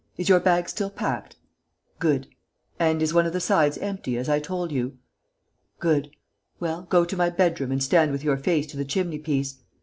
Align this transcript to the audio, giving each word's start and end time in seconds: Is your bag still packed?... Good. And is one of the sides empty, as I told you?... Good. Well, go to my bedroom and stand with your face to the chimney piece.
Is 0.17 0.29
your 0.29 0.39
bag 0.39 0.67
still 0.67 0.89
packed?... 0.89 1.35
Good. 1.99 2.25
And 2.79 3.03
is 3.03 3.13
one 3.13 3.27
of 3.27 3.33
the 3.33 3.39
sides 3.39 3.77
empty, 3.77 4.17
as 4.17 4.29
I 4.29 4.39
told 4.39 4.71
you?... 4.71 4.97
Good. 5.77 6.09
Well, 6.59 6.87
go 6.89 7.05
to 7.05 7.15
my 7.15 7.29
bedroom 7.29 7.71
and 7.71 7.83
stand 7.83 8.09
with 8.11 8.23
your 8.23 8.37
face 8.37 8.65
to 8.71 8.77
the 8.77 8.83
chimney 8.83 9.19
piece. 9.19 9.59